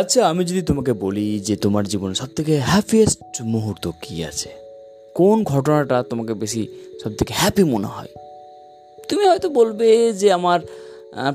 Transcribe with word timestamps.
আচ্ছা 0.00 0.20
আমি 0.28 0.42
যদি 0.44 0.62
তোমাকে 0.62 0.92
বলি 1.04 1.26
যে 1.40 1.54
তোমার 1.56 1.84
জীবনে 1.92 2.14
সব 2.14 2.30
থেকে 2.36 2.54
হ্যাপিয়েস্ট 2.70 3.20
মুহূর্ত 3.54 3.84
কী 4.02 4.14
আছে? 4.30 4.50
কোন 5.14 5.36
ঘটনাটা 5.44 5.98
তোমাকে 6.10 6.32
বেশি 6.42 6.62
সব 7.02 7.12
থেকে 7.18 7.32
হ্যাপি 7.36 7.64
মনে 7.64 7.88
হয়? 7.94 8.10
তুমি 9.08 9.24
হয়তো 9.30 9.48
বলবে 9.58 9.88
যে 10.12 10.28
আমার 10.38 10.60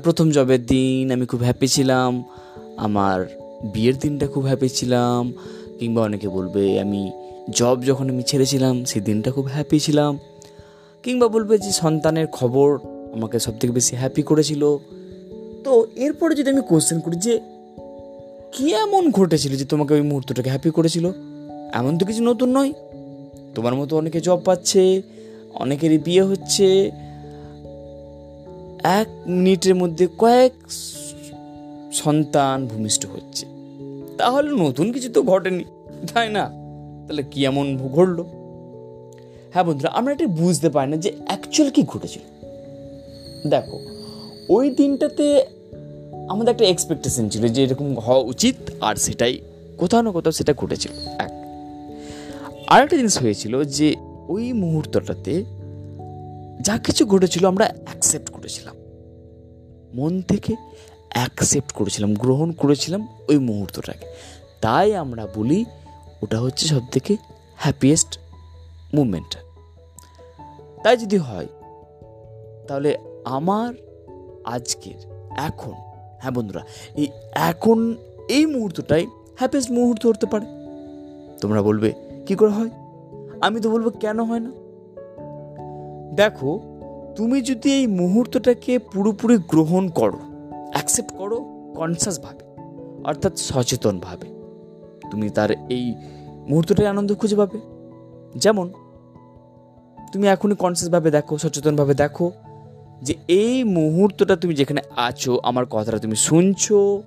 প্রথম 0.04 0.26
জবের 0.30 0.62
দিন 0.66 1.04
আমি 1.12 1.24
খুব 1.26 1.40
হ্যাপি 1.40 1.68
ছিলাম, 1.76 2.10
আমার 2.76 3.18
বিয়ের 3.72 3.96
দিনটা 3.98 4.26
খুব 4.26 4.42
হ্যাপি 4.44 4.68
ছিলাম, 4.78 5.20
কিংবা 5.78 6.00
অনেকে 6.02 6.28
বলবে 6.28 6.64
আমি 6.80 7.02
জব 7.58 7.76
যখন 7.88 8.06
আমি 8.12 8.22
ছেড়েছিলাম 8.22 8.74
সেই 8.84 9.02
দিনটা 9.08 9.28
খুব 9.36 9.46
হ্যাপি 9.54 9.78
ছিলাম, 9.80 10.12
কিংবা 11.04 11.26
বলবে 11.28 11.54
যে 11.58 11.70
সন্তানের 11.82 12.26
খবর 12.38 12.68
আমাকে 13.16 13.36
সব 13.38 13.54
থেকে 13.60 13.72
বেশি 13.78 13.92
হ্যাপি 13.96 14.22
করেছিল। 14.22 14.62
তো 15.64 15.72
এরপরে 16.04 16.32
যদি 16.34 16.48
আমি 16.50 16.62
কোশ্চেন 16.68 17.00
করি 17.00 17.16
যে 17.26 17.34
কি 18.52 18.74
এমন 18.74 19.10
ঘটেছিল 19.10 19.56
যে 19.56 19.64
তোমাকে 19.64 19.94
ওই 19.94 20.02
মুহূর্তটাকে 20.02 20.50
হ্যাপি 20.50 20.70
করেছিল? 20.70 21.10
এমন 21.72 21.98
তো 21.98 22.06
কিছু 22.06 22.22
নতুন 22.22 22.56
নয়। 22.56 22.72
তোমার 23.54 23.74
মতো 23.74 23.96
অনেকে 23.96 24.20
জব 24.20 24.40
পাচ্ছে, 24.44 25.02
অনেকেরই 25.54 25.98
বিয়ে 25.98 26.22
হচ্ছে। 26.22 26.90
এক 28.84 29.08
মিনিটের 29.26 29.74
মধ্যে 29.74 30.08
কয়েক 30.18 30.52
সন্তান 31.92 32.66
ভূমিষ্ঠ 32.66 33.06
হচ্ছে। 33.06 33.46
তাহলে 34.18 34.50
নতুন 34.50 34.92
কিছু 34.92 35.12
তো 35.12 35.22
ঘটেনি, 35.22 35.64
তাই 36.14 36.28
না? 36.28 36.50
তাহলে 37.06 37.22
কি 37.22 37.44
এমন 37.44 37.78
ঘটলো? 37.78 38.26
হ্যাঁ 39.52 39.64
বন্ধুরা, 39.64 39.90
আমরা 39.90 40.12
এটা 40.12 40.26
বুঝতে 40.26 40.68
পারি 40.68 40.90
না 40.90 40.96
যে 40.96 41.12
অ্যাকচুয়াল 41.26 41.72
কি 41.72 41.82
ঘটেছিল। 41.82 42.22
দেখো, 43.50 43.80
ওই 44.48 44.70
দিনটাতে 44.70 45.44
আমাদের 46.30 46.54
একটা 46.54 46.64
এক্সপেকটেশন 46.64 47.28
ছিল 47.28 47.48
যে 47.48 47.64
এরকম 47.64 47.98
হওয়া 47.98 48.18
উচিত 48.18 48.56
আর 48.80 48.96
সেটাই 48.96 49.40
কোথাও 49.78 50.02
না 50.02 50.10
কোথাও 50.10 50.32
সেটা 50.32 50.54
ঘটেছিল। 50.54 50.92
এক। 51.18 51.30
আরেকটা 52.66 52.96
জিনিস 52.96 53.22
হয়েছিল 53.22 53.64
যে 53.64 53.96
ওই 54.28 54.52
মুহূর্তটাতে 54.52 55.44
যা 56.60 56.78
কিছু 56.78 57.06
ঘটেছিল 57.06 57.46
আমরা 57.46 57.64
অ্যাকসেপ্ট 57.84 58.30
করেছিলাম। 58.30 58.76
মন 59.94 60.22
থেকে 60.22 60.56
অ্যাকসেপ্ট 61.10 61.72
করেছিলাম, 61.72 62.14
গ্রহণ 62.14 62.52
করেছিলাম 62.52 63.08
ওই 63.28 63.38
মুহূর্তটাকে। 63.38 64.06
তাই 64.60 64.94
আমরা 64.94 65.26
বলি 65.36 65.64
ওটা 66.22 66.40
হচ্ছে 66.40 66.66
সব 66.66 66.86
থেকে 66.92 67.16
হ্যাপিয়েস্ট 67.56 68.18
মুভমেন্ট 68.94 69.36
তাই 70.84 70.96
যদি 70.96 71.16
হয়, 71.16 71.46
তাহলে 72.68 72.98
আমার 73.24 73.74
আজকের, 74.44 75.28
এখন 75.36 75.89
হ্যাঁ 76.20 76.32
বন্ধুরা, 76.32 76.62
এই 76.96 77.08
এখন 77.50 77.78
এই 78.28 78.46
মুহূর্তটাই 78.46 79.06
হ্যাপিয়েস্ট 79.38 79.70
মুহূর্ত 79.70 80.06
হতে 80.06 80.26
পারে। 80.26 80.46
তোমরা 81.40 81.62
বলবে, 81.62 81.92
কি 82.26 82.34
করে 82.34 82.50
হয়? 82.50 82.70
আমি 83.40 83.60
তো 83.60 83.70
বলব, 83.70 83.86
কেন 84.00 84.18
হয় 84.22 84.40
না? 84.40 84.50
দেখো, 86.14 86.50
তুমি 87.16 87.40
যদি 87.40 87.68
এই 87.72 87.86
মুহূর্তটাকে 87.86 88.78
পুরোপুরি 88.78 89.36
গ্রহণ 89.48 89.88
করো 89.88 90.20
অ্যাকসেপ্ট 90.72 91.12
করো 91.16 91.38
কনসাসভাবে 91.76 92.44
অর্থাৎ 93.04 93.32
সচেতনভাবে 93.38 94.28
তুমি 95.10 95.30
তার 95.30 95.50
এই 95.50 95.84
মুহূর্তটাই 96.48 96.86
আনন্দ 96.86 97.14
খুঁজে 97.14 97.36
পাবে। 97.36 97.58
যেমন, 98.36 98.66
তুমি 100.12 100.26
এখনই 100.28 100.54
কনসিয়াসভাবে 100.54 101.10
দেখো 101.10 101.38
সচেতনভাবে 101.38 101.94
দেখো 101.94 102.26
যে 103.02 103.14
এই 103.40 103.64
মুহূর্তটা 103.64 104.34
তুমি 104.36 104.54
যেখানে 104.54 104.80
আছো, 105.08 105.32
আমার 105.42 105.64
কথাটা 105.66 105.98
তুমি 105.98 106.16
শুনছো। 106.26 107.02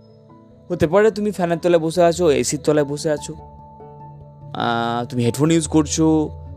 হতে 0.69 0.85
পারে 0.87 1.07
তুমি 1.11 1.29
ফ্যানের 1.31 1.59
তলায় 1.63 1.81
বসে 1.85 2.01
আছো 2.03 2.25
এসির 2.41 2.61
তলায় 2.65 2.87
বসে 2.91 3.09
আছো। 3.11 3.33
তুমি 5.09 5.21
হেডফোন 5.25 5.49
ইউজ 5.51 5.67
করছ। 5.67 5.95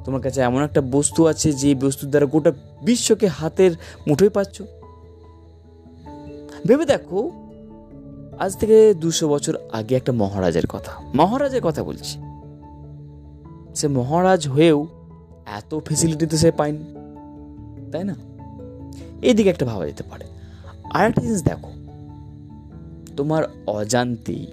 তোমার 0.04 0.20
কাছে 0.20 0.40
এমন 0.40 0.60
একটা 0.62 0.80
বস্তু 0.80 1.20
আছে, 1.26 1.48
যে 1.52 1.70
বস্তুর 1.74 2.08
দ্বারা 2.10 2.26
গোটা 2.26 2.52
বিশ্বকে 2.82 3.26
হাতের 3.38 3.72
মুঠোয় 4.08 4.30
পাচ্ছ। 4.30 4.56
ভেবে 6.66 6.84
দেখো, 6.84 7.18
আজ 8.38 8.52
থেকে 8.56 8.76
দুশো 8.94 9.24
বছর 9.28 9.54
আগে 9.72 9.92
একটা 9.96 10.12
মহারাজের 10.12 10.66
কথা। 10.66 10.92
মহারাজের 11.14 11.62
কথা 11.62 11.82
বলছি। 11.84 12.16
সে 13.74 13.86
মহারাজ 13.88 14.42
হয়েও 14.48 14.78
এত 15.58 15.70
ফেসিলিটি 15.86 16.26
তো 16.26 16.36
সে 16.36 16.50
পায়নি। 16.50 16.84
তাই 17.92 18.04
না? 18.04 18.14
এইদিকে 19.22 19.48
একটা 19.48 19.66
ভাবা 19.66 19.86
যেতে 19.86 20.02
পারে। 20.02 20.24
আর 20.90 21.08
একটা 21.08 21.20
জিনিস 21.20 21.42
দেখো, 21.42 21.70
তোমার 23.16 23.44
অজান্তেই 23.66 24.46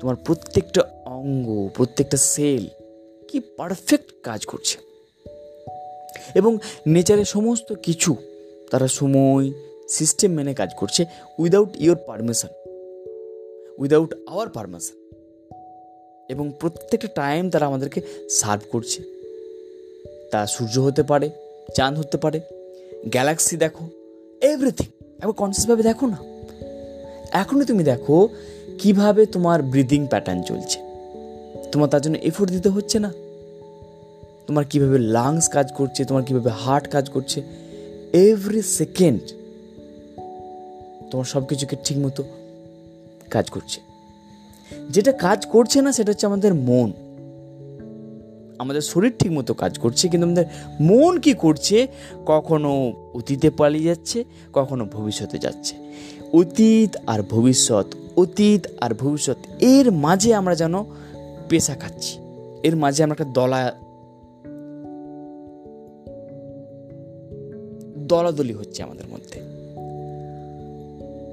তোমার 0.00 0.16
প্রত্যেকটা 0.16 0.82
অঙ্গ, 1.04 1.68
প্রত্যেকটা 1.74 2.16
সেল 2.16 2.66
কি 3.28 3.40
পারফেক্ট 3.40 4.12
কাজ 4.22 4.46
করছে। 4.46 4.78
এবং 6.34 6.58
নেচারের 6.86 7.24
সমস্ত 7.24 7.72
কিছু 7.72 8.16
তারা 8.70 8.88
সময় 8.88 9.52
সিস্টেম 9.88 10.32
মেনে 10.32 10.54
কাজ 10.54 10.70
করছে 10.76 11.04
without 11.38 11.68
your 11.76 11.98
permission 12.06 12.48
without 13.78 14.14
our 14.28 14.48
permission 14.48 15.10
এবং 16.28 16.52
প্রত্যেকটা 16.60 17.08
টাইম 17.08 17.50
তারা 17.50 17.66
আমাদেরকে 17.66 18.00
সার্ভ 18.30 18.62
করছে। 18.72 19.02
তা 20.30 20.46
সূর্য 20.46 20.78
হতে 20.78 21.02
পারে, 21.02 21.30
চাঁদ 21.74 21.98
হতে 21.98 22.18
পারে 22.18 22.40
গ্যালাক্সি 23.06 23.56
দেখো 23.56 23.84
এভরিথিং 24.40 24.86
একবার 25.04 25.32
কনসিয়াসভাবে 25.32 25.82
দেখো 25.82 26.06
না। 26.06 26.16
এখনই 27.30 27.64
তুমি 27.64 27.84
দেখো 27.84 28.28
কীভাবে 28.78 29.26
তোমার 29.26 29.62
ব্রিদিং 29.62 30.06
প্যাটার্ন 30.06 30.42
চলছে। 30.42 30.78
তোমার 31.72 31.88
তার 31.88 32.00
জন্য 32.00 32.16
এফোর্ট 32.16 32.52
দিতে 32.52 32.68
হচ্ছে 32.68 32.98
না। 32.98 33.12
তোমার 34.46 34.64
কীভাবে 34.64 34.98
লাংস 34.98 35.48
কাজ 35.48 35.72
করছে, 35.72 36.04
তোমার 36.04 36.24
কীভাবে 36.24 36.50
হার্ট 36.50 36.88
কাজ 36.88 37.10
করছে। 37.10 37.42
এভরি 38.12 38.62
সেকেন্ড 38.62 39.20
তোমার 41.10 41.24
সব 41.24 41.44
কিছুকে 41.44 41.76
ঠিকমতো 41.84 42.24
কাজ 43.30 43.50
করছে। 43.50 43.80
যেটা 44.90 45.12
কাজ 45.12 45.46
করছে 45.46 45.82
না, 45.82 45.92
সেটা 45.92 46.12
হচ্ছে 46.12 46.26
আমাদের 46.26 46.54
মন। 46.54 46.92
আমাদের 48.60 48.80
শরীর 48.80 49.12
ঠিক 49.18 49.32
মতো 49.32 49.52
কাজ 49.54 49.72
করছে, 49.78 50.04
কিন্তু 50.08 50.26
আমাদের 50.26 50.46
মন 50.80 51.12
কি 51.20 51.32
করছে 51.34 51.76
কখনো 52.26 52.70
অতীতে 53.14 53.48
পালিয়ে 53.50 53.84
যাচ্ছে, 53.84 54.18
কখনো 54.52 54.82
ভবিষ্যতে 54.84 55.38
যাচ্ছে। 55.38 55.74
অতীত 56.32 56.92
আর 57.06 57.20
ভবিষ্যৎ, 57.30 57.86
অতীত 58.16 58.62
আর 58.80 58.92
ভবিষ্যৎ, 58.94 59.38
এর 59.60 59.86
মাঝে 59.92 60.30
আমরা 60.34 60.54
যেন 60.54 60.74
পেশা 61.48 61.74
খাচ্ছি। 61.74 62.14
এর 62.62 62.74
মাঝে 62.76 63.00
আমরা 63.04 63.16
একটা 63.18 63.28
দলা, 63.32 63.62
দলাদলি 68.10 68.54
হচ্ছে 68.54 68.80
আমাদের 68.82 69.06
মধ্যে। 69.12 69.38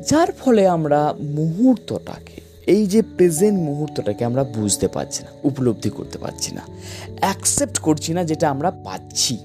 যার 0.10 0.30
ফলে 0.32 0.64
আমরা 0.68 1.00
মুহূর্তটাকে 1.38 2.38
এই 2.74 2.84
যে 2.94 3.00
প্রেজেন্ট 3.18 3.58
মুহূর্তটাকে 3.68 4.24
আমরা 4.30 4.44
বুঝতে 4.58 4.88
পারছি 4.96 5.20
না, 5.26 5.32
উপলব্ধি 5.50 5.90
করতে 5.98 6.18
পারছি 6.24 6.50
না 6.58 6.64
অ্যাকসেপ্ট 7.24 7.78
করছি 7.86 8.10
না 8.16 8.22
যেটা 8.30 8.46
আমরা 8.54 8.70
পাচ্ছি। 8.88 9.36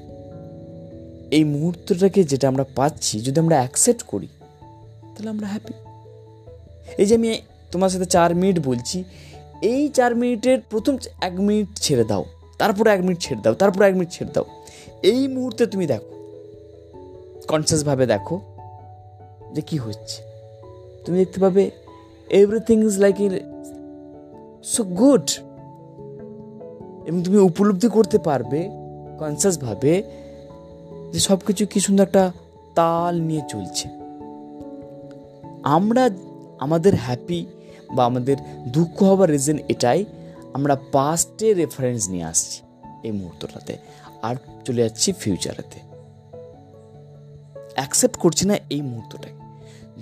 এই 1.37 1.45
মুহূর্তটাকে 1.55 2.21
যেটা 2.33 2.47
আমরা 2.53 2.65
পাচ্ছি, 2.79 3.15
যদি 3.27 3.39
আমরা 3.45 3.57
অ্যাকসেপ্ট 3.63 4.03
করি, 4.13 4.29
তাহলে 5.13 5.31
আমরা 5.35 5.47
হ্যাপি 5.53 5.75
এই 7.01 7.07
যে 7.09 7.15
আমি 7.19 7.29
তোমার 7.73 7.91
সাথে 7.95 8.09
চার 8.17 8.31
মিনিট 8.41 8.57
বলছি, 8.69 8.99
এই 9.73 9.83
চার 9.99 10.13
মিনিটের 10.21 10.59
প্রথম 10.73 10.95
এক 11.29 11.35
মিনিট 11.47 11.69
ছেড়ে 11.85 12.05
দাও, 12.11 12.25
তারপরে 12.61 12.89
এক 12.97 13.01
মিনিট 13.07 13.19
ছেড়ে 13.27 13.41
দাও, 13.45 13.55
তারপরে 13.63 13.85
এক 13.89 13.95
মিনিট 13.99 14.11
ছেড়ে 14.17 14.33
দাও। 14.37 14.47
এই 15.13 15.23
মুহূর্তে 15.35 15.63
তুমি 15.73 15.85
দেখো 15.93 16.11
কনসিয়াসভাবে 17.51 18.05
দেখো, 18.15 18.37
যে 19.55 19.63
কি 19.69 19.77
হচ্ছে। 19.85 20.19
তুমি 21.05 21.17
দেখতে 21.23 21.39
পাবে 21.45 21.63
everything 22.31 22.85
is 22.85 22.99
like 22.99 23.21
in 23.21 23.33
so 24.65 24.83
good 24.83 25.31
এবং 27.07 27.23
তুমি 27.23 27.39
উপলব্ধি 27.39 27.89
করতে 27.89 28.19
পারবে 28.19 28.71
কনসিয়াসভাবে 29.19 30.03
যে 31.13 31.21
সব 31.21 31.39
কিছু 31.47 31.67
কি 31.67 31.81
সুন্দর 31.81 32.03
একটা 32.03 32.33
তাল 32.75 33.21
নিয়ে 33.21 33.43
চলছে। 33.49 33.89
আমরা 35.63 36.11
আমাদের 36.61 36.95
হ্যাপি 36.97 37.47
বা 37.95 38.05
আমাদের 38.05 38.37
দুঃখ 38.69 39.03
হবার 39.03 39.31
রিজন 39.31 39.59
এটাই, 39.69 40.05
আমরা 40.55 40.77
পাস্টে 40.93 41.55
রেফারেন্স 41.55 42.09
নিয়ে 42.09 42.25
আসছি 42.25 42.63
এই 43.03 43.13
মুহূর্তটাতে। 43.13 43.77
আর 44.23 44.37
চলে 44.65 44.83
যাচ্ছি 44.83 45.13
ফিউচারেতে 45.13 45.79
অ্যাকসেপ্ট 47.75 48.17
করছি 48.17 48.47
না 48.47 48.55
এই 48.71 48.83
মুহূর্তটাকে। 48.83 49.42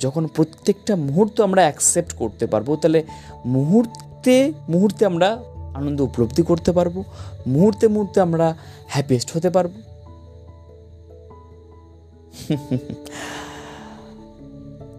যখন 0.01 0.27
প্রত্যেকটা 0.27 0.97
মুহূর্ত 0.97 1.41
আমরা 1.41 1.63
অ্যাকসেপ্ট 1.63 2.13
করতে 2.13 2.47
পারব, 2.47 2.77
তাহলে 2.77 3.01
মুহূর্তে 3.47 4.53
মুহূর্তে 4.69 5.07
আমরা 5.07 5.29
আনন্দ 5.75 6.01
উপলব্ধি 6.01 6.43
করতে 6.43 6.73
পারব, 6.73 7.05
মুহূর্তে 7.47 7.89
মুহূর্তে 7.89 8.21
আমরা 8.21 8.57
হ্যাপিয়েস্ট 8.87 9.37
হতে 9.37 9.51
পারব। 9.51 9.71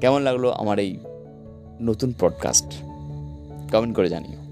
কেমন 0.01 0.21
লাগল 0.21 0.51
আমার 0.51 0.79
এই 0.79 0.91
নতুন 1.81 2.13
পডকাস্ট 2.19 2.69
কমেন্ট 3.71 3.95
করে 3.95 4.09
জানিও। 4.09 4.50